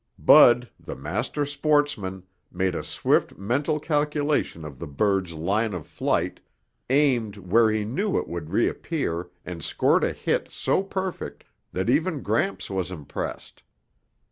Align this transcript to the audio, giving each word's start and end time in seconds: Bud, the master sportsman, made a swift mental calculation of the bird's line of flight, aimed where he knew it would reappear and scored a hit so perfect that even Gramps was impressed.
Bud, 0.17 0.67
the 0.79 0.95
master 0.95 1.45
sportsman, 1.45 2.23
made 2.51 2.73
a 2.73 2.83
swift 2.83 3.37
mental 3.37 3.79
calculation 3.79 4.65
of 4.65 4.79
the 4.79 4.87
bird's 4.87 5.33
line 5.33 5.75
of 5.75 5.85
flight, 5.85 6.39
aimed 6.89 7.37
where 7.37 7.69
he 7.69 7.85
knew 7.85 8.17
it 8.17 8.27
would 8.27 8.49
reappear 8.49 9.29
and 9.45 9.63
scored 9.63 10.03
a 10.03 10.11
hit 10.11 10.49
so 10.51 10.81
perfect 10.81 11.43
that 11.71 11.87
even 11.87 12.23
Gramps 12.23 12.67
was 12.67 12.89
impressed. 12.89 13.61